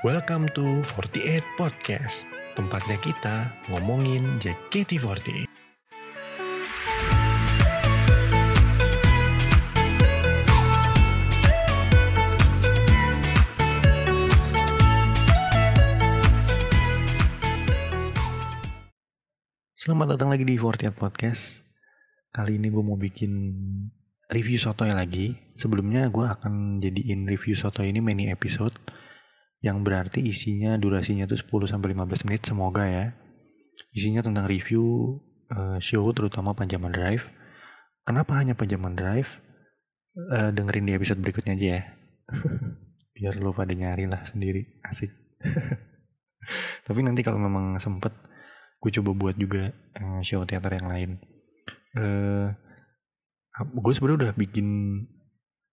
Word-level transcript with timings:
Welcome 0.00 0.48
to 0.56 0.80
48 0.96 1.44
Podcast, 1.60 2.24
tempatnya 2.56 2.96
kita 3.04 3.52
ngomongin 3.68 4.40
JKT48. 4.40 5.44
Selamat 19.76 20.16
datang 20.16 20.32
lagi 20.32 20.48
di 20.48 20.56
48 20.56 20.96
Podcast. 20.96 21.60
Kali 22.32 22.56
ini 22.56 22.72
gue 22.72 22.80
mau 22.80 22.96
bikin 22.96 23.52
review 24.32 24.56
sotoy 24.56 24.96
lagi. 24.96 25.36
Sebelumnya 25.60 26.08
gue 26.08 26.24
akan 26.24 26.80
jadiin 26.80 27.28
review 27.28 27.52
sotoy 27.52 27.92
ini 27.92 28.00
mini 28.00 28.32
episode 28.32 28.80
yang 29.60 29.84
berarti 29.84 30.24
isinya 30.24 30.80
durasinya 30.80 31.28
tuh 31.28 31.36
10 31.36 31.68
sampai 31.68 31.92
15 31.92 32.26
menit 32.28 32.42
semoga 32.48 32.84
ya. 32.88 33.12
Isinya 33.92 34.24
tentang 34.24 34.48
review 34.48 35.16
uh, 35.52 35.76
show 35.80 36.04
terutama 36.16 36.56
Panjaman 36.56 36.92
Drive. 36.92 37.28
Kenapa 38.08 38.40
hanya 38.40 38.56
Panjaman 38.56 38.96
Drive? 38.96 39.28
Uh, 40.16 40.50
dengerin 40.50 40.88
di 40.88 40.92
episode 40.96 41.20
berikutnya 41.20 41.54
aja 41.60 41.66
ya. 41.76 41.82
Biar 43.16 43.36
lo 43.36 43.52
pada 43.52 43.76
nyari 43.76 44.08
lah 44.08 44.24
sendiri. 44.24 44.80
Asik. 44.80 45.12
Tapi 46.88 47.00
nanti 47.04 47.20
kalau 47.20 47.36
memang 47.36 47.76
sempet 47.76 48.16
gue 48.80 48.90
coba 48.96 49.10
buat 49.12 49.36
juga 49.36 49.76
uh, 50.00 50.24
show 50.24 50.40
teater 50.48 50.72
yang 50.72 50.88
lain. 50.88 51.10
Uh, 52.00 52.48
gue 53.60 53.92
sebenarnya 53.92 54.18
udah 54.24 54.32
bikin 54.40 54.68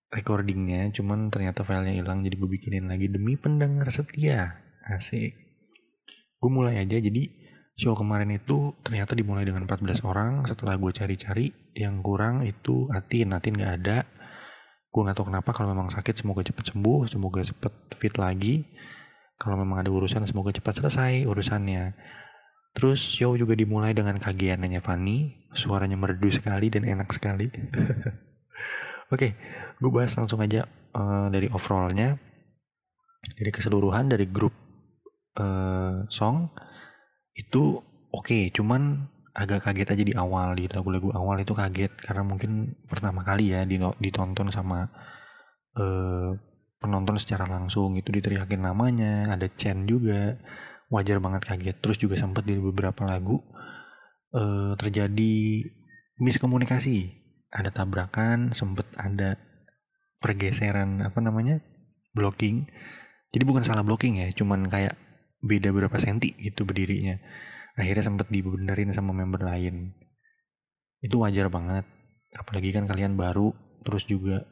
recordingnya 0.08 0.88
cuman 0.95 1.27
ternyata 1.27 1.67
filenya 1.67 2.00
hilang 2.00 2.23
jadi 2.23 2.36
gue 2.39 2.50
bikinin 2.50 2.88
lagi 2.88 3.11
demi 3.11 3.36
pendengar 3.36 3.91
setia. 3.91 4.64
Asik. 4.88 5.36
Gue 6.39 6.52
mulai 6.53 6.80
aja 6.80 6.95
jadi 6.95 7.27
show 7.75 7.91
kemarin 7.94 8.31
itu 8.31 8.72
ternyata 8.81 9.14
dimulai 9.14 9.44
dengan 9.44 9.67
14 9.67 10.08
orang. 10.08 10.47
Setelah 10.47 10.80
gue 10.80 10.91
cari-cari 10.95 11.52
yang 11.75 11.99
kurang 11.99 12.47
itu 12.47 12.88
Atin. 12.95 13.36
Atin 13.36 13.59
gak 13.59 13.73
ada. 13.83 13.97
Gue 14.88 15.02
gak 15.03 15.19
tahu 15.19 15.27
kenapa 15.27 15.52
kalau 15.52 15.75
memang 15.75 15.91
sakit 15.91 16.23
semoga 16.23 16.42
cepet 16.47 16.71
sembuh 16.71 17.11
semoga 17.11 17.44
cepet 17.44 17.73
fit 17.99 18.16
lagi. 18.16 18.64
Kalau 19.38 19.59
memang 19.59 19.83
ada 19.83 19.92
urusan 19.94 20.25
semoga 20.25 20.49
cepat 20.55 20.81
selesai 20.81 21.27
urusannya. 21.27 21.94
Terus 22.73 23.02
show 23.02 23.33
juga 23.38 23.53
dimulai 23.58 23.94
dengan 23.94 24.17
kagiannya 24.17 24.81
Fanny 24.81 25.49
suaranya 25.53 25.97
merdu 25.97 26.30
sekali 26.30 26.69
dan 26.69 26.86
enak 26.86 27.09
sekali 27.09 27.49
Oke, 29.08 29.31
okay, 29.31 29.31
gue 29.80 29.88
bahas 29.88 30.11
langsung 30.19 30.44
aja 30.44 30.67
uh, 30.91 31.31
dari 31.31 31.47
overallnya, 31.47 32.19
dari 33.39 33.55
keseluruhan 33.55 34.11
dari 34.11 34.27
grup 34.27 34.52
uh, 35.39 36.03
song 36.11 36.52
itu 37.31 37.80
oke, 38.11 38.27
okay, 38.27 38.52
cuman 38.52 39.08
agak 39.31 39.64
kaget 39.64 39.95
aja 39.95 40.03
di 40.03 40.14
awal 40.17 40.59
di 40.59 40.67
lagu-lagu 40.67 41.14
awal 41.16 41.39
itu 41.39 41.55
kaget 41.55 41.94
karena 42.03 42.25
mungkin 42.27 42.73
pertama 42.89 43.23
kali 43.23 43.53
ya 43.55 43.64
ditonton 44.02 44.52
sama 44.52 44.91
uh, 45.80 46.36
penonton 46.83 47.16
secara 47.16 47.47
langsung 47.47 47.95
itu 47.95 48.11
diteriakin 48.11 48.59
namanya, 48.59 49.31
ada 49.31 49.47
Chen 49.55 49.88
juga, 49.88 50.36
wajar 50.92 51.23
banget 51.23 51.47
kaget. 51.47 51.75
Terus 51.80 51.95
juga 51.95 52.19
sempat 52.19 52.44
di 52.44 52.59
beberapa 52.59 53.08
lagu 53.08 53.39
uh, 54.36 54.75
terjadi 54.75 55.64
miskomunikasi 56.19 57.27
ada 57.51 57.69
tabrakan, 57.71 58.51
sempet 58.51 58.87
ada 58.99 59.39
pergeseran 60.19 60.99
apa 61.03 61.19
namanya 61.23 61.63
blocking. 62.11 62.67
Jadi 63.31 63.43
bukan 63.43 63.63
salah 63.63 63.83
blocking 63.83 64.23
ya, 64.23 64.31
cuman 64.33 64.67
kayak 64.67 64.95
beda 65.43 65.69
berapa 65.71 65.97
senti 66.02 66.33
gitu 66.41 66.65
berdirinya. 66.65 67.19
Akhirnya 67.77 68.09
sempet 68.09 68.27
dibenerin 68.33 68.91
sama 68.91 69.13
member 69.13 69.43
lain. 69.45 69.93
Itu 70.99 71.21
wajar 71.21 71.47
banget. 71.53 71.86
Apalagi 72.33 72.73
kan 72.73 72.89
kalian 72.89 73.13
baru, 73.13 73.53
terus 73.86 74.09
juga 74.09 74.43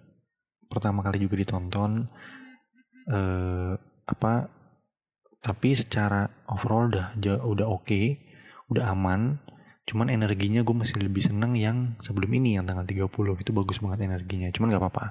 pertama 0.69 1.01
kali 1.01 1.25
juga 1.25 1.41
ditonton. 1.41 2.05
Eh, 3.09 3.73
apa? 4.05 4.33
Tapi 5.41 5.77
secara 5.77 6.25
overall 6.49 6.89
udah 6.89 7.17
udah 7.45 7.67
oke, 7.69 7.85
okay, 7.85 8.17
udah 8.69 8.93
aman 8.93 9.37
Cuman 9.85 10.09
energinya 10.09 10.65
gue 10.65 10.75
masih 10.75 10.97
lebih 10.97 11.21
seneng 11.21 11.53
yang 11.53 11.93
sebelum 12.01 12.29
ini 12.33 12.57
yang 12.57 12.65
tanggal 12.65 12.85
30 12.85 13.05
itu 13.41 13.51
bagus 13.53 13.77
banget 13.77 14.09
energinya. 14.09 14.49
Cuman 14.49 14.73
gak 14.73 14.81
apa-apa. 14.81 15.05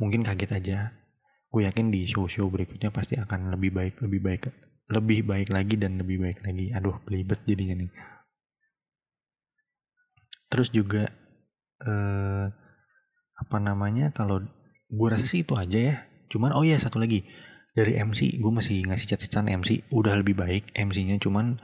Mungkin 0.00 0.24
kaget 0.24 0.50
aja. 0.56 0.78
Gue 1.52 1.68
yakin 1.68 1.92
di 1.92 2.08
show-show 2.08 2.48
berikutnya 2.48 2.88
pasti 2.88 3.20
akan 3.20 3.52
lebih 3.52 3.72
baik, 3.72 4.00
lebih 4.00 4.20
baik, 4.20 4.42
lebih 4.88 5.20
baik 5.28 5.48
lagi 5.52 5.76
dan 5.76 6.00
lebih 6.00 6.24
baik 6.24 6.40
lagi. 6.40 6.72
Aduh, 6.72 6.96
belibet 7.04 7.44
jadinya 7.44 7.84
nih. 7.84 7.90
Terus 10.48 10.72
juga 10.72 11.04
eh, 11.84 12.46
apa 13.38 13.56
namanya 13.60 14.08
kalau 14.16 14.40
gue 14.88 15.08
rasa 15.08 15.28
sih 15.28 15.44
itu 15.44 15.52
aja 15.52 15.78
ya. 15.78 15.96
Cuman 16.32 16.56
oh 16.56 16.64
ya 16.64 16.80
satu 16.80 16.96
lagi 16.96 17.28
dari 17.78 17.94
MC 17.94 18.42
gue 18.42 18.52
masih 18.52 18.90
ngasih 18.90 19.14
catatan 19.14 19.52
MC 19.62 19.86
udah 19.94 20.18
lebih 20.18 20.34
baik 20.34 20.74
MC-nya 20.74 21.22
cuman 21.22 21.62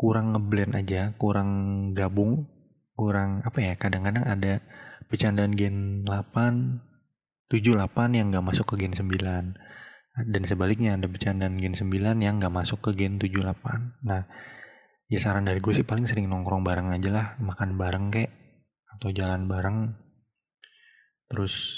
kurang 0.00 0.32
ngeblend 0.32 0.72
aja, 0.72 1.12
kurang 1.20 1.50
gabung, 1.92 2.48
kurang 2.96 3.44
apa 3.44 3.60
ya? 3.60 3.76
Kadang-kadang 3.76 4.24
ada 4.24 4.64
bercandaan 5.12 5.52
gen 5.52 6.08
8, 6.08 7.52
78 7.52 8.16
yang 8.16 8.32
nggak 8.32 8.46
masuk 8.48 8.72
ke 8.72 8.80
gen 8.80 8.96
9. 8.96 9.60
Dan 10.24 10.42
sebaliknya 10.48 10.96
ada 10.96 11.04
bercandaan 11.04 11.60
gen 11.60 11.76
9 11.76 12.16
yang 12.24 12.40
nggak 12.40 12.48
masuk 12.48 12.80
ke 12.80 12.96
gen 12.96 13.20
78. 13.20 14.00
Nah, 14.08 14.24
ya 15.12 15.18
saran 15.20 15.44
dari 15.44 15.60
gue 15.60 15.76
sih 15.76 15.84
paling 15.84 16.08
sering 16.08 16.32
nongkrong 16.32 16.64
bareng 16.64 16.96
aja 16.96 17.12
lah, 17.12 17.26
makan 17.36 17.76
bareng 17.76 18.08
kek 18.08 18.32
atau 18.96 19.12
jalan 19.12 19.52
bareng. 19.52 20.00
Terus 21.28 21.76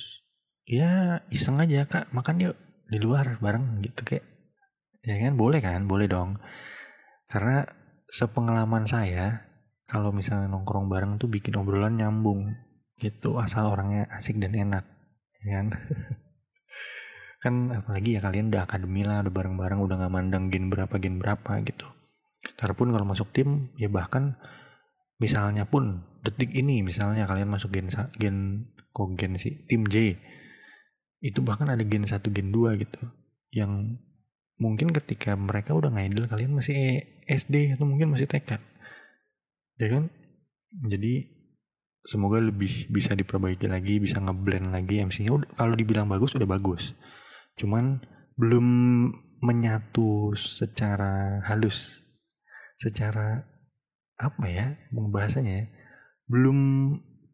ya 0.62 1.18
iseng 1.34 1.58
aja 1.58 1.90
kak 1.90 2.14
makan 2.14 2.38
yuk 2.38 2.56
di 2.86 3.02
luar 3.02 3.42
bareng 3.42 3.82
gitu 3.82 4.06
kek. 4.06 4.22
Ya 5.02 5.18
kan 5.18 5.34
boleh 5.34 5.58
kan, 5.58 5.90
boleh 5.90 6.06
dong. 6.06 6.38
Karena 7.26 7.81
sepengalaman 8.12 8.84
saya 8.84 9.48
kalau 9.88 10.12
misalnya 10.12 10.52
nongkrong 10.52 10.92
bareng 10.92 11.16
tuh 11.16 11.32
bikin 11.32 11.56
obrolan 11.56 11.96
nyambung 11.96 12.52
gitu. 13.00 13.40
Asal 13.40 13.72
orangnya 13.72 14.04
asik 14.12 14.36
dan 14.36 14.52
enak 14.52 14.84
ya 15.40 15.50
kan? 15.58 15.66
Kan 17.42 17.74
apalagi 17.74 18.14
ya 18.14 18.22
kalian 18.22 18.54
udah 18.54 18.70
akademi 18.70 19.02
lah 19.02 19.18
udah 19.26 19.34
bareng-bareng 19.34 19.82
udah 19.82 19.96
nggak 19.98 20.14
mandang 20.14 20.46
gen 20.46 20.70
berapa 20.70 20.94
gen 21.02 21.18
berapa 21.18 21.58
gitu. 21.66 21.90
Tarpun 22.54 22.94
kalau 22.94 23.02
masuk 23.02 23.34
tim 23.34 23.74
ya 23.74 23.90
bahkan 23.90 24.38
misalnya 25.18 25.66
pun 25.66 26.06
detik 26.22 26.54
ini 26.54 26.86
misalnya 26.86 27.26
kalian 27.26 27.50
masuk 27.50 27.74
gen 27.74 27.90
gen 28.14 28.70
kok 28.94 29.10
gen 29.18 29.34
tim 29.42 29.82
J 29.90 30.14
itu 31.22 31.38
bahkan 31.42 31.70
ada 31.70 31.82
gen 31.82 32.06
1 32.06 32.18
gen 32.30 32.54
2 32.54 32.82
gitu. 32.82 33.02
Yang 33.50 33.98
mungkin 34.62 34.94
ketika 34.94 35.34
mereka 35.34 35.74
udah 35.74 35.90
ngaidel 35.90 36.30
kalian 36.30 36.54
masih 36.54 37.02
SD 37.26 37.74
atau 37.74 37.82
mungkin 37.82 38.14
masih 38.14 38.30
TK 38.30 38.62
ya 39.82 39.88
kan? 39.90 40.06
Jadi 40.86 41.26
semoga 42.06 42.38
lebih 42.38 42.86
bisa 42.90 43.18
diperbaiki 43.18 43.66
lagi 43.66 43.98
bisa 43.98 44.22
ngeblend 44.22 44.70
lagi 44.70 45.02
MC-nya 45.02 45.34
kalau 45.58 45.74
dibilang 45.74 46.06
bagus 46.06 46.38
udah 46.38 46.46
bagus. 46.46 46.94
Cuman 47.58 47.98
belum 48.38 48.66
menyatu 49.42 50.38
secara 50.38 51.42
halus. 51.50 52.06
Secara 52.78 53.42
apa 54.18 54.44
ya 54.46 54.78
bahasanya 54.90 55.52
ya? 55.62 55.66
Belum 56.30 56.58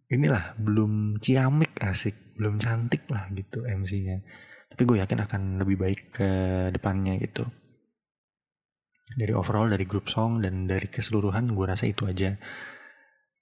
inilah 0.08 0.56
belum 0.56 1.20
ciamik 1.20 1.76
asik 1.84 2.16
belum 2.40 2.56
cantik 2.56 3.04
lah 3.12 3.28
gitu 3.36 3.60
MC-nya 3.66 4.24
tapi 4.78 4.94
gue 4.94 5.02
yakin 5.02 5.26
akan 5.26 5.42
lebih 5.58 5.74
baik 5.74 6.00
ke 6.14 6.30
depannya 6.70 7.18
gitu. 7.18 7.42
Dari 9.18 9.34
overall 9.34 9.66
dari 9.66 9.82
grup 9.82 10.06
song 10.06 10.38
dan 10.38 10.70
dari 10.70 10.86
keseluruhan 10.86 11.50
gue 11.50 11.66
rasa 11.66 11.90
itu 11.90 12.06
aja. 12.06 12.38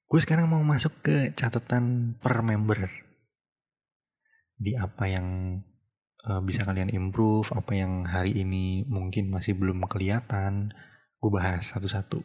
Gue 0.08 0.16
sekarang 0.24 0.48
mau 0.48 0.64
masuk 0.64 1.04
ke 1.04 1.36
catatan 1.36 2.16
per 2.16 2.40
member. 2.40 2.88
Di 4.56 4.80
apa 4.80 5.12
yang 5.12 5.60
uh, 6.24 6.40
bisa 6.40 6.64
kalian 6.64 6.88
improve 6.88 7.52
apa 7.52 7.76
yang 7.76 8.08
hari 8.08 8.32
ini 8.32 8.88
mungkin 8.88 9.28
masih 9.28 9.60
belum 9.60 9.84
kelihatan 9.92 10.72
gue 11.20 11.28
bahas 11.28 11.68
satu-satu. 11.68 12.24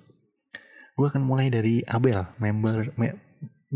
Gue 0.96 1.06
akan 1.12 1.28
mulai 1.28 1.52
dari 1.52 1.84
Abel 1.84 2.32
member 2.40 2.96
me, 2.96 3.20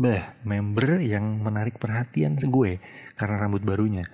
bah, 0.00 0.32
member 0.48 0.96
yang 1.04 1.44
menarik 1.44 1.76
perhatian 1.76 2.40
gue 2.40 2.80
karena 3.20 3.36
rambut 3.36 3.60
barunya 3.60 4.08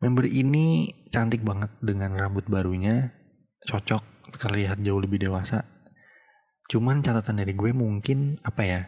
Member 0.00 0.24
ini 0.24 0.88
cantik 1.12 1.44
banget 1.44 1.68
dengan 1.84 2.16
rambut 2.16 2.48
barunya, 2.48 3.12
cocok 3.68 4.32
terlihat 4.40 4.80
jauh 4.80 4.96
lebih 4.96 5.20
dewasa. 5.20 5.68
Cuman 6.72 7.04
catatan 7.04 7.44
dari 7.44 7.52
gue 7.52 7.76
mungkin 7.76 8.40
apa 8.40 8.62
ya? 8.64 8.80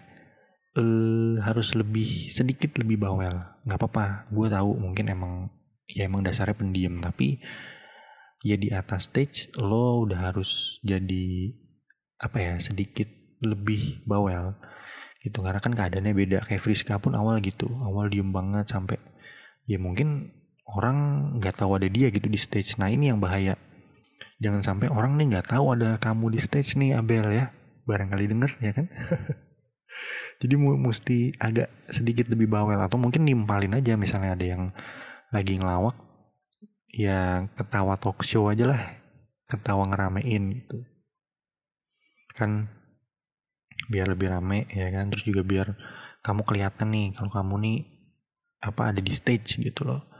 Eh 0.72 1.36
harus 1.44 1.76
lebih 1.76 2.32
sedikit 2.32 2.80
lebih 2.80 2.96
bawel. 2.96 3.44
Gak 3.68 3.76
apa-apa, 3.76 4.32
gue 4.32 4.48
tahu 4.48 4.72
mungkin 4.80 5.12
emang 5.12 5.52
ya 5.84 6.08
emang 6.08 6.24
dasarnya 6.24 6.56
pendiam 6.56 7.04
tapi 7.04 7.44
ya 8.42 8.56
di 8.56 8.72
atas 8.72 9.12
stage 9.12 9.52
lo 9.60 10.02
udah 10.08 10.32
harus 10.32 10.80
jadi 10.82 11.52
apa 12.18 12.38
ya 12.40 12.54
sedikit 12.58 13.06
lebih 13.44 14.02
bawel 14.08 14.56
gitu 15.22 15.42
karena 15.44 15.62
kan 15.62 15.74
keadaannya 15.74 16.14
beda 16.16 16.38
kayak 16.42 16.62
Friska 16.62 16.98
pun 16.98 17.14
awal 17.14 17.38
gitu 17.44 17.70
awal 17.86 18.10
diem 18.10 18.34
banget 18.34 18.66
sampai 18.66 18.98
ya 19.70 19.78
mungkin 19.78 20.34
orang 20.72 20.96
nggak 21.36 21.60
tahu 21.60 21.76
ada 21.76 21.88
dia 21.88 22.08
gitu 22.08 22.26
di 22.28 22.40
stage. 22.40 22.80
Nah 22.80 22.88
ini 22.88 23.12
yang 23.12 23.20
bahaya. 23.20 23.56
Jangan 24.42 24.64
sampai 24.64 24.90
orang 24.90 25.14
nih 25.20 25.36
nggak 25.36 25.54
tahu 25.54 25.76
ada 25.76 26.00
kamu 26.00 26.34
di 26.34 26.40
stage 26.42 26.74
nih 26.80 26.96
Abel 26.98 27.28
ya. 27.30 27.52
Barangkali 27.84 28.30
denger 28.30 28.50
ya 28.58 28.72
kan? 28.72 28.86
Jadi 30.40 30.54
mesti 30.58 31.18
agak 31.38 31.68
sedikit 31.92 32.26
lebih 32.32 32.48
bawel 32.48 32.80
atau 32.80 32.96
mungkin 32.96 33.22
nimpalin 33.28 33.76
aja 33.76 33.94
misalnya 33.94 34.34
ada 34.34 34.46
yang 34.46 34.62
lagi 35.30 35.60
ngelawak 35.60 35.94
ya 36.92 37.46
ketawa 37.56 37.96
talk 38.00 38.20
show 38.24 38.48
aja 38.48 38.66
lah 38.66 38.80
ketawa 39.46 39.86
ngeramein 39.86 40.56
gitu. 40.56 40.82
Kan 42.34 42.72
biar 43.92 44.08
lebih 44.08 44.32
rame 44.32 44.66
ya 44.72 44.88
kan? 44.88 45.12
Terus 45.12 45.28
juga 45.28 45.44
biar 45.44 45.76
kamu 46.24 46.42
kelihatan 46.48 46.88
nih 46.90 47.06
kalau 47.14 47.30
kamu 47.30 47.54
nih 47.60 47.78
apa 48.62 48.94
ada 48.94 49.00
di 49.02 49.10
stage 49.10 49.58
gitu 49.58 49.82
loh 49.82 50.11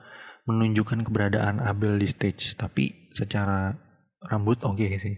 menunjukkan 0.46 1.06
keberadaan 1.06 1.62
Abel 1.62 1.98
di 2.02 2.10
stage 2.10 2.58
tapi 2.58 3.12
secara 3.14 3.78
rambut 4.26 4.62
oke 4.66 4.78
okay 4.78 4.98
sih. 4.98 5.16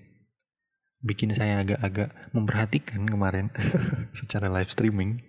Bikin 1.05 1.37
saya 1.37 1.61
agak-agak 1.61 2.32
memperhatikan 2.32 3.05
kemarin 3.05 3.53
secara 4.19 4.49
live 4.49 4.73
streaming. 4.73 5.21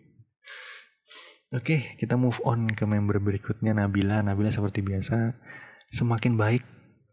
Oke 1.53 1.62
okay, 1.62 1.80
kita 2.00 2.19
move 2.19 2.39
on 2.44 2.68
ke 2.71 2.83
member 2.83 3.19
berikutnya 3.19 3.75
Nabila. 3.75 4.24
Nabila 4.24 4.51
seperti 4.51 4.83
biasa 4.83 5.36
semakin 5.94 6.36
baik 6.36 6.63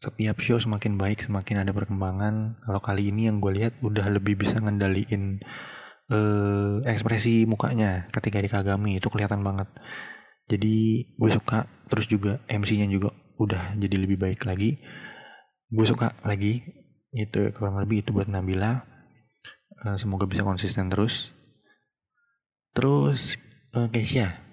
setiap 0.03 0.43
show 0.43 0.59
semakin 0.59 0.99
baik 0.99 1.23
semakin 1.23 1.63
ada 1.63 1.71
perkembangan. 1.71 2.59
Kalau 2.67 2.81
kali 2.83 3.15
ini 3.15 3.31
yang 3.31 3.39
gue 3.39 3.55
lihat 3.55 3.79
udah 3.87 4.11
lebih 4.11 4.35
bisa 4.35 4.59
ngendaliin 4.59 5.39
uh, 6.11 6.83
ekspresi 6.83 7.47
mukanya 7.47 8.11
ketika 8.11 8.43
di 8.43 8.51
Kagami 8.51 8.99
itu 8.99 9.07
kelihatan 9.07 9.47
banget 9.47 9.71
jadi 10.53 11.09
gue 11.09 11.31
suka 11.33 11.65
terus 11.89 12.05
juga 12.13 12.45
MC-nya 12.45 12.85
juga 12.93 13.17
udah 13.41 13.73
jadi 13.81 13.97
lebih 13.97 14.21
baik 14.21 14.45
lagi. 14.45 14.77
Gue 15.73 15.89
suka 15.89 16.13
lagi 16.29 16.61
itu 17.17 17.49
kurang 17.57 17.81
lebih 17.81 18.05
itu 18.05 18.13
buat 18.13 18.29
Nabila. 18.29 18.85
Uh, 19.81 19.97
semoga 19.97 20.29
bisa 20.29 20.45
konsisten 20.45 20.93
terus. 20.93 21.33
Terus 22.77 23.41
uh, 23.73 23.89
Keisha. 23.89 24.45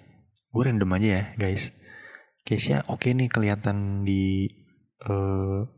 Gue 0.48 0.72
random 0.72 0.96
aja 0.96 1.08
ya 1.12 1.24
guys. 1.36 1.68
Keisha 2.48 2.80
oke 2.88 3.04
okay 3.04 3.12
nih 3.12 3.28
kelihatan 3.28 4.08
di 4.08 4.48
uh, 5.04 5.68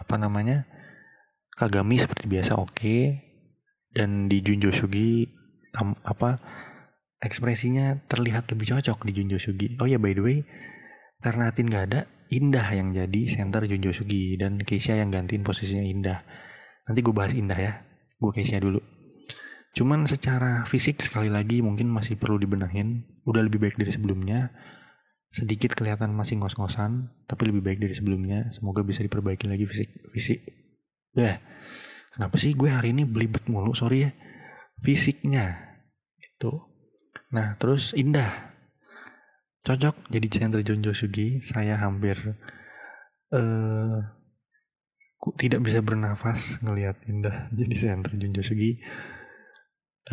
apa 0.00 0.16
namanya 0.16 0.64
Kagami 1.56 2.00
seperti 2.00 2.24
biasa 2.24 2.56
oke. 2.56 2.72
Okay. 2.72 3.02
dan 3.96 4.28
di 4.28 4.44
Junjo 4.44 4.76
Sugi 4.76 5.24
apa 6.04 6.36
ekspresinya 7.26 7.98
terlihat 8.06 8.48
lebih 8.54 8.72
cocok 8.72 9.04
di 9.10 9.12
Junjo 9.18 9.38
Sugi. 9.42 9.74
Oh 9.82 9.90
ya 9.90 9.98
by 9.98 10.14
the 10.14 10.22
way 10.22 10.38
karena 11.20 11.50
Atin 11.50 11.66
gak 11.66 11.84
ada 11.92 12.00
Indah 12.26 12.66
yang 12.74 12.90
jadi 12.90 13.22
center 13.30 13.66
Junjo 13.70 13.94
Sugi 13.94 14.34
dan 14.34 14.58
Keisha 14.58 14.98
yang 14.98 15.14
gantiin 15.14 15.46
posisinya 15.46 15.82
Indah. 15.82 16.22
Nanti 16.86 16.98
gue 17.02 17.14
bahas 17.14 17.34
Indah 17.34 17.58
ya 17.58 17.72
gue 18.18 18.30
Keisha 18.34 18.58
dulu. 18.58 18.82
Cuman 19.76 20.08
secara 20.08 20.64
fisik 20.64 21.04
sekali 21.04 21.28
lagi 21.28 21.60
mungkin 21.60 21.86
masih 21.86 22.18
perlu 22.18 22.40
dibenahin. 22.40 23.04
Udah 23.28 23.44
lebih 23.44 23.62
baik 23.62 23.78
dari 23.78 23.92
sebelumnya. 23.94 24.50
Sedikit 25.30 25.76
kelihatan 25.76 26.16
masih 26.16 26.40
ngos-ngosan 26.40 27.12
tapi 27.28 27.52
lebih 27.52 27.62
baik 27.62 27.78
dari 27.78 27.94
sebelumnya. 27.94 28.50
Semoga 28.56 28.82
bisa 28.82 29.04
diperbaiki 29.04 29.46
lagi 29.46 29.68
fisik 29.68 29.90
fisik. 30.10 30.40
Ya 31.14 31.38
kenapa 32.16 32.40
sih 32.42 32.56
gue 32.56 32.72
hari 32.72 32.90
ini 32.90 33.06
belibet 33.06 33.46
mulu? 33.46 33.76
Sorry 33.76 34.08
ya. 34.08 34.10
Fisiknya 34.82 35.76
itu 36.18 36.75
nah 37.30 37.56
terus 37.58 37.94
indah. 37.96 38.54
Cocok 39.66 40.14
jadi 40.14 40.26
center 40.30 40.62
Jonjo 40.62 40.94
Sugi 40.94 41.42
saya 41.42 41.74
hampir 41.74 42.14
uh, 43.34 43.98
tidak 45.34 45.66
bisa 45.66 45.82
bernafas 45.82 46.62
ngelihat 46.62 47.02
indah 47.10 47.50
jadi 47.50 47.74
center 47.74 48.14
Jonjo 48.14 48.46
Sugi 48.46 48.78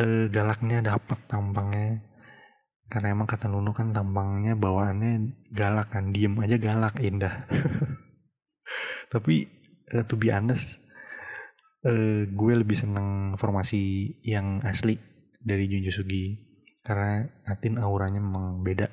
uh, 0.02 0.26
galaknya 0.30 0.82
dapat 0.82 1.18
tampangnya. 1.30 2.02
Karena 2.84 3.16
emang 3.16 3.30
kata 3.30 3.48
Nunu 3.48 3.72
kan 3.72 3.94
tampangnya 3.94 4.58
bawaannya 4.58 5.38
galak 5.54 5.94
kan. 5.94 6.10
Diem 6.10 6.36
aja 6.42 6.58
galak 6.58 7.00
indah. 7.00 7.46
Tapi 9.12 9.46
uh, 9.94 10.04
to 10.04 10.18
be 10.18 10.34
honest 10.34 10.82
uh, 11.86 12.26
gue 12.26 12.52
lebih 12.56 12.76
seneng 12.76 13.38
formasi 13.38 14.14
yang 14.24 14.60
asli 14.64 14.98
dari 15.40 15.68
Junjo 15.68 15.92
Sugi 15.92 16.53
karena 16.84 17.32
Atin 17.48 17.80
auranya 17.80 18.20
memang 18.20 18.60
beda. 18.60 18.92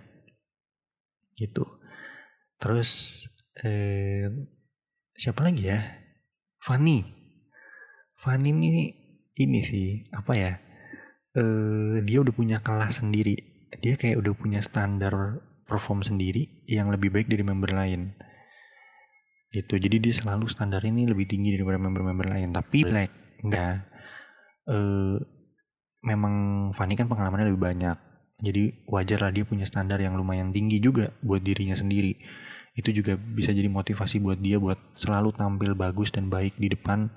Gitu. 1.36 1.68
Terus 2.58 3.22
eh, 3.62 4.32
siapa 5.14 5.44
lagi 5.44 5.68
ya? 5.68 5.84
Fanny. 6.64 7.04
Fanny 8.16 8.50
ini 8.56 8.72
ini 9.36 9.60
sih 9.66 10.06
apa 10.14 10.34
ya 10.38 10.54
eh, 11.36 12.00
dia 12.08 12.18
udah 12.24 12.34
punya 12.34 12.58
kelas 12.64 13.04
sendiri. 13.04 13.36
Dia 13.84 14.00
kayak 14.00 14.24
udah 14.24 14.34
punya 14.40 14.60
standar 14.64 15.44
perform 15.68 16.04
sendiri 16.04 16.68
yang 16.68 16.92
lebih 16.92 17.12
baik 17.12 17.28
dari 17.28 17.44
member 17.44 17.72
lain. 17.72 18.16
Gitu. 19.52 19.76
Jadi 19.76 20.00
dia 20.00 20.14
selalu 20.16 20.48
standar 20.48 20.80
ini 20.88 21.04
lebih 21.08 21.28
tinggi 21.28 21.60
daripada 21.60 21.76
member-member 21.76 22.28
lain. 22.32 22.56
Tapi 22.56 22.88
like 22.88 23.16
enggak. 23.44 23.84
Eh, 24.70 25.41
memang 26.02 26.70
Fanny 26.74 26.98
kan 26.98 27.06
pengalamannya 27.10 27.54
lebih 27.54 27.62
banyak. 27.62 27.98
Jadi 28.42 28.90
wajar 28.90 29.22
lah 29.22 29.32
dia 29.32 29.46
punya 29.46 29.70
standar 29.70 30.02
yang 30.02 30.18
lumayan 30.18 30.50
tinggi 30.50 30.82
juga 30.82 31.14
buat 31.22 31.46
dirinya 31.46 31.78
sendiri. 31.78 32.18
Itu 32.74 32.90
juga 32.90 33.14
bisa 33.18 33.54
jadi 33.54 33.70
motivasi 33.70 34.18
buat 34.18 34.42
dia 34.42 34.58
buat 34.58 34.82
selalu 34.98 35.38
tampil 35.38 35.78
bagus 35.78 36.10
dan 36.10 36.34
baik 36.34 36.58
di 36.58 36.74
depan 36.74 37.14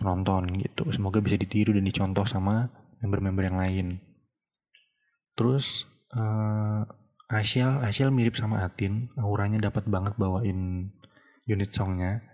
penonton 0.00 0.48
gitu. 0.64 0.88
Semoga 0.96 1.20
bisa 1.20 1.36
ditiru 1.36 1.76
dan 1.76 1.84
dicontoh 1.84 2.24
sama 2.24 2.72
member-member 3.04 3.44
yang 3.44 3.58
lain. 3.60 3.86
Terus 5.36 5.84
uh, 6.16 6.88
Asial 7.28 7.84
Asial 7.84 8.08
mirip 8.08 8.40
sama 8.40 8.64
Atin. 8.64 9.12
Auranya 9.20 9.68
dapat 9.68 9.84
banget 9.84 10.16
bawain 10.16 10.88
unit 11.44 11.68
songnya. 11.68 12.24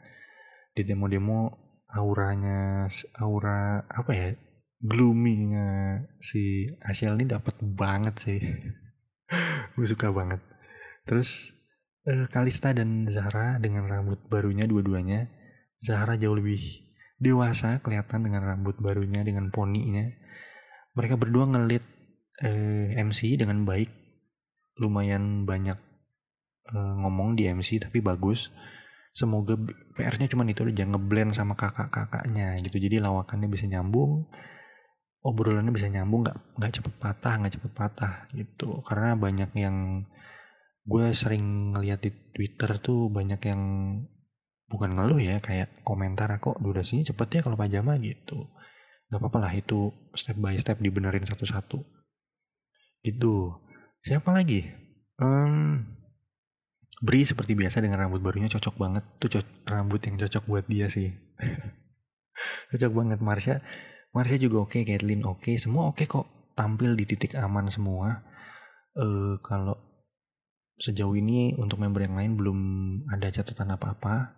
Di 0.79 0.87
demo-demo 0.87 1.67
auranya 1.91 2.87
aura 3.19 3.83
apa 3.89 4.13
ya 4.13 4.29
gloomy-nya 4.79 5.67
si 6.23 6.71
Asial 6.87 7.19
ini 7.19 7.27
dapat 7.27 7.59
banget 7.63 8.15
sih. 8.19 8.41
Gue 9.75 9.87
suka 9.87 10.15
banget. 10.15 10.39
Terus 11.05 11.51
uh, 12.07 12.27
Kalista 12.31 12.71
dan 12.71 13.11
Zahra 13.11 13.59
dengan 13.59 13.91
rambut 13.91 14.23
barunya 14.31 14.65
dua-duanya 14.71 15.27
Zahra 15.79 16.19
jauh 16.19 16.35
lebih 16.35 16.59
dewasa 17.19 17.83
kelihatan 17.83 18.27
dengan 18.27 18.47
rambut 18.47 18.79
barunya 18.79 19.23
dengan 19.27 19.51
poninya. 19.51 20.07
Mereka 20.95 21.15
berdua 21.15 21.47
ngelit 21.51 21.83
eh, 22.43 22.99
MC 22.99 23.39
dengan 23.39 23.63
baik. 23.63 23.91
Lumayan 24.79 25.47
banyak 25.47 25.79
eh, 26.75 26.95
ngomong 27.03 27.39
di 27.39 27.47
MC 27.47 27.79
tapi 27.83 28.03
bagus. 28.03 28.51
Semoga 29.15 29.59
PR-nya 29.99 30.31
cuma 30.31 30.47
itu 30.47 30.63
aja 30.63 30.87
ngeblend 30.87 31.35
sama 31.35 31.59
kakak-kakaknya 31.59 32.59
gitu. 32.63 32.79
Jadi 32.79 33.03
lawakannya 33.03 33.51
bisa 33.51 33.67
nyambung 33.67 34.27
obrolannya 35.23 35.75
bisa 35.75 35.91
nyambung 35.91 36.27
nggak? 36.27 36.39
Nggak 36.59 36.73
cepet 36.81 36.95
patah 36.99 37.35
nggak 37.43 37.55
cepet 37.59 37.73
patah 37.75 38.15
gitu. 38.35 38.83
Karena 38.87 39.19
banyak 39.19 39.51
yang 39.59 40.07
gue 40.89 41.07
sering 41.13 41.77
ngeliat 41.77 42.01
di 42.01 42.11
Twitter 42.33 42.81
tuh 42.81 43.13
banyak 43.13 43.41
yang 43.45 43.63
bukan 44.69 44.91
ngeluh 44.97 45.21
ya 45.21 45.41
kayak 45.41 45.81
komentar 45.85 46.29
kok 46.41 46.61
durasinya 46.61 47.05
cepet 47.05 47.29
ya 47.29 47.41
kalau 47.45 47.57
pajama 47.59 47.97
gitu. 48.01 48.49
Nggak 49.09 49.21
apa-apa 49.25 49.39
lah 49.49 49.53
itu 49.57 49.93
step 50.15 50.37
by 50.39 50.57
step 50.61 50.79
dibenerin 50.79 51.25
satu-satu. 51.25 51.81
Itu 53.03 53.57
siapa 54.05 54.33
lagi? 54.33 54.65
Um, 55.19 55.83
Bri 56.99 57.23
seperti 57.23 57.55
biasa 57.55 57.79
dengan 57.79 58.03
rambut 58.07 58.19
barunya 58.19 58.51
cocok 58.51 58.75
banget. 58.75 59.05
Tuh 59.23 59.43
rambut 59.67 60.03
yang 60.03 60.19
cocok 60.19 60.45
buat 60.51 60.65
dia 60.67 60.91
sih. 60.91 61.15
Cocok 62.71 62.93
banget 62.95 63.19
Marsha 63.19 63.59
Marsha 64.13 64.41
juga 64.41 64.65
oke 64.65 64.81
okay, 64.81 64.83
Caitlyn 64.89 65.23
oke. 65.25 65.45
Okay. 65.45 65.57
semua 65.61 65.93
oke 65.93 66.05
okay 66.05 66.07
kok. 66.09 66.27
Tampil 66.57 66.99
di 66.99 67.05
titik 67.07 67.39
aman 67.39 67.71
semua. 67.71 68.25
Uh, 68.99 69.39
kalau 69.45 69.79
sejauh 70.79 71.15
ini 71.15 71.55
untuk 71.59 71.79
member 71.79 72.03
yang 72.03 72.19
lain 72.19 72.35
belum 72.35 72.59
ada 73.11 73.31
catatan 73.31 73.75
apa-apa. 73.75 74.35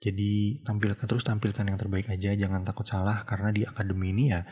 Jadi 0.00 0.64
tampilkan 0.64 1.04
terus 1.04 1.26
tampilkan 1.26 1.66
yang 1.66 1.78
terbaik 1.80 2.06
aja. 2.06 2.32
Jangan 2.36 2.62
takut 2.62 2.86
salah 2.86 3.26
karena 3.26 3.50
di 3.50 3.66
akademi 3.66 4.14
ini 4.14 4.32
ya 4.32 4.46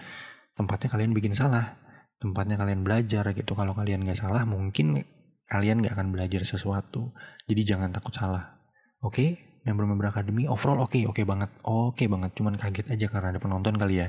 tempatnya 0.58 0.88
kalian 0.90 1.12
bikin 1.14 1.38
salah. 1.38 1.78
Tempatnya 2.18 2.58
kalian 2.58 2.82
belajar 2.82 3.30
gitu. 3.30 3.52
Kalau 3.54 3.72
kalian 3.78 4.02
nggak 4.02 4.18
salah 4.18 4.42
mungkin 4.42 5.06
kalian 5.46 5.84
nggak 5.84 5.94
akan 5.94 6.10
belajar 6.10 6.42
sesuatu. 6.42 7.14
Jadi 7.46 7.62
jangan 7.62 7.94
takut 7.94 8.16
salah. 8.16 8.58
Oke? 9.04 9.14
Okay? 9.14 9.30
member-member 9.68 10.08
akademi 10.08 10.48
overall 10.48 10.80
oke 10.80 10.96
okay, 10.96 11.04
oke 11.04 11.20
okay 11.20 11.24
banget. 11.28 11.50
Oke 11.62 12.04
okay 12.04 12.06
banget. 12.08 12.30
Cuman 12.34 12.56
kaget 12.56 12.88
aja 12.88 13.06
karena 13.12 13.36
ada 13.36 13.40
penonton 13.42 13.76
kali 13.76 14.00
ya 14.00 14.08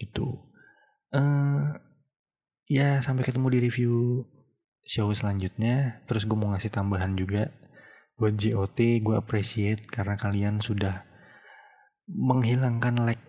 itu 0.00 0.50
uh, 1.12 1.76
ya 2.66 3.04
sampai 3.04 3.22
ketemu 3.28 3.46
di 3.52 3.58
review 3.68 3.94
show 4.86 5.12
selanjutnya. 5.12 6.02
Terus 6.08 6.24
gue 6.24 6.36
mau 6.36 6.50
ngasih 6.50 6.72
tambahan 6.72 7.14
juga 7.14 7.52
buat 8.16 8.36
JOT 8.36 9.00
gue 9.00 9.16
appreciate 9.16 9.88
karena 9.88 10.16
kalian 10.16 10.60
sudah 10.60 11.04
menghilangkan 12.10 13.06
lag 13.06 13.20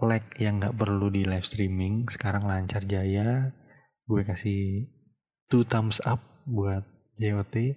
lag 0.00 0.24
yang 0.40 0.58
nggak 0.58 0.76
perlu 0.78 1.12
di 1.12 1.26
live 1.26 1.44
streaming. 1.44 2.08
Sekarang 2.08 2.46
lancar 2.46 2.86
jaya. 2.86 3.52
Gue 4.08 4.26
kasih 4.26 4.90
two 5.50 5.66
thumbs 5.66 6.02
up 6.06 6.22
buat 6.46 6.86
JOT 7.20 7.76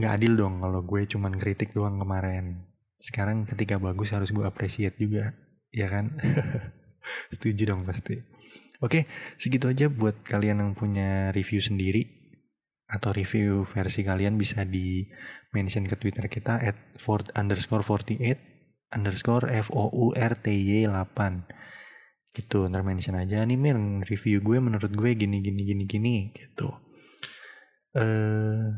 nggak 0.00 0.16
adil 0.16 0.32
dong 0.38 0.64
kalau 0.64 0.80
gue 0.80 1.04
cuman 1.04 1.36
kritik 1.36 1.76
doang 1.76 2.00
kemarin. 2.00 2.64
Sekarang 3.00 3.44
ketika 3.44 3.76
bagus 3.76 4.12
harus 4.12 4.32
gue 4.32 4.44
appreciate 4.44 4.96
juga 4.96 5.32
ya 5.70 5.86
kan 5.86 6.18
setuju 7.32 7.74
dong 7.74 7.82
pasti. 7.88 8.20
Oke, 8.80 9.04
segitu 9.36 9.68
aja 9.68 9.92
buat 9.92 10.24
kalian 10.24 10.64
yang 10.64 10.72
punya 10.72 11.34
review 11.36 11.60
sendiri 11.60 12.08
atau 12.90 13.14
review 13.14 13.68
versi 13.70 14.02
kalian 14.02 14.34
bisa 14.40 14.64
di 14.66 15.06
mention 15.54 15.86
ke 15.86 15.94
Twitter 16.00 16.26
kita 16.26 16.58
at 16.58 16.76
for, 16.98 17.22
underscore 17.36 17.86
48 17.86 18.50
underscore 18.90 19.46
F 19.52 19.70
O 19.70 19.86
U 19.90 20.10
R 20.16 20.34
T 20.34 20.50
Y 20.50 20.88
8 20.88 21.46
gitu 22.34 22.66
ntar 22.70 22.82
mention 22.86 23.18
aja. 23.18 23.42
Nih 23.42 23.58
Mir 23.58 23.78
review 24.06 24.42
gue 24.42 24.58
menurut 24.58 24.90
gue 24.90 25.10
gini 25.18 25.42
gini 25.42 25.62
gini 25.66 25.84
gini 25.86 26.14
gitu. 26.34 26.70
Uh, 27.90 28.70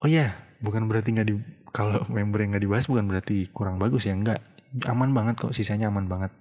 oh 0.00 0.08
ya 0.08 0.16
yeah, 0.16 0.30
bukan 0.64 0.88
berarti 0.88 1.12
nggak 1.12 1.28
di 1.28 1.36
kalau 1.72 2.00
member 2.08 2.40
yang 2.40 2.56
nggak 2.56 2.64
dibahas 2.64 2.88
bukan 2.88 3.04
berarti 3.08 3.48
kurang 3.52 3.76
bagus 3.76 4.08
ya 4.08 4.16
nggak. 4.16 4.40
Aman 4.88 5.12
banget 5.12 5.36
kok 5.36 5.52
sisanya 5.52 5.92
aman 5.92 6.08
banget 6.08 6.32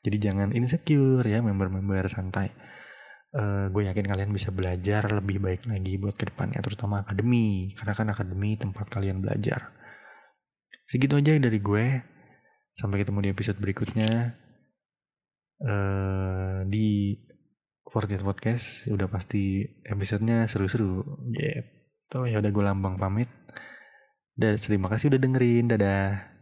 jadi 0.00 0.32
jangan 0.32 0.56
insecure 0.56 1.24
ya 1.28 1.44
member-member 1.44 2.08
santai. 2.08 2.48
Uh, 3.30 3.70
gue 3.70 3.86
yakin 3.86 4.10
kalian 4.10 4.34
bisa 4.34 4.50
belajar 4.50 5.06
lebih 5.06 5.38
baik 5.38 5.62
lagi 5.68 6.00
buat 6.00 6.16
ke 6.16 6.32
depannya 6.32 6.64
terutama 6.64 7.04
akademi. 7.04 7.76
Karena 7.76 7.92
kan 7.92 8.08
akademi 8.08 8.56
tempat 8.56 8.88
kalian 8.88 9.20
belajar. 9.20 9.76
Segitu 10.88 11.20
aja 11.20 11.36
dari 11.36 11.60
gue. 11.60 11.86
Sampai 12.72 13.04
ketemu 13.04 13.28
di 13.28 13.30
episode 13.30 13.60
berikutnya. 13.60 14.40
Uh, 15.60 16.64
di 16.64 17.20
Fortnite 17.84 18.24
Podcast 18.24 18.88
udah 18.88 19.04
pasti 19.12 19.68
episodenya 19.84 20.48
seru-seru. 20.48 21.04
Gitu 21.28 22.18
ya 22.24 22.40
udah 22.40 22.50
gue 22.50 22.64
lambang 22.64 22.96
pamit. 22.96 23.28
Dan 24.32 24.56
terima 24.56 24.88
kasih 24.88 25.12
udah 25.12 25.20
dengerin. 25.20 25.68
Dadah 25.68 26.39